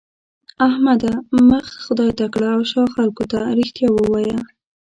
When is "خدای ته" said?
1.85-2.25